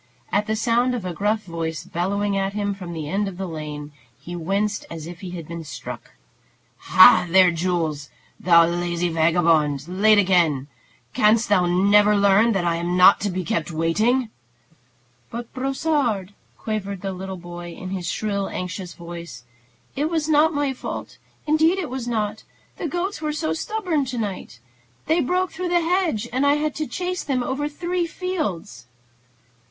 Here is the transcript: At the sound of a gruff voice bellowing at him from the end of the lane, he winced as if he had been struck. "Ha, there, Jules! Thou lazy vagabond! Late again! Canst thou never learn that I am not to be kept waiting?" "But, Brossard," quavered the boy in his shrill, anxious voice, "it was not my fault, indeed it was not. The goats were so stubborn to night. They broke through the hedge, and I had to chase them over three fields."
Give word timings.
At 0.31 0.47
the 0.47 0.55
sound 0.55 0.95
of 0.95 1.05
a 1.05 1.13
gruff 1.13 1.43
voice 1.43 1.83
bellowing 1.83 2.35
at 2.35 2.53
him 2.53 2.73
from 2.73 2.91
the 2.91 3.07
end 3.07 3.27
of 3.27 3.37
the 3.37 3.45
lane, 3.45 3.91
he 4.19 4.35
winced 4.35 4.83
as 4.89 5.05
if 5.05 5.19
he 5.19 5.29
had 5.29 5.47
been 5.47 5.63
struck. 5.63 6.13
"Ha, 6.77 7.27
there, 7.29 7.51
Jules! 7.51 8.09
Thou 8.39 8.65
lazy 8.65 9.09
vagabond! 9.09 9.87
Late 9.87 10.17
again! 10.17 10.65
Canst 11.13 11.49
thou 11.49 11.67
never 11.67 12.15
learn 12.17 12.51
that 12.53 12.65
I 12.65 12.77
am 12.77 12.97
not 12.97 13.19
to 13.21 13.29
be 13.29 13.43
kept 13.43 13.69
waiting?" 13.69 14.31
"But, 15.29 15.53
Brossard," 15.53 16.33
quavered 16.57 17.01
the 17.01 17.13
boy 17.39 17.69
in 17.71 17.91
his 17.91 18.09
shrill, 18.11 18.49
anxious 18.49 18.95
voice, 18.95 19.43
"it 19.95 20.09
was 20.09 20.27
not 20.27 20.51
my 20.51 20.73
fault, 20.73 21.19
indeed 21.45 21.77
it 21.77 21.91
was 21.91 22.07
not. 22.07 22.41
The 22.77 22.87
goats 22.87 23.21
were 23.21 23.33
so 23.33 23.53
stubborn 23.53 24.05
to 24.05 24.17
night. 24.17 24.59
They 25.05 25.19
broke 25.19 25.51
through 25.51 25.69
the 25.69 25.81
hedge, 25.87 26.27
and 26.33 26.43
I 26.43 26.55
had 26.55 26.73
to 26.77 26.87
chase 26.87 27.23
them 27.23 27.43
over 27.43 27.69
three 27.69 28.07
fields." 28.07 28.87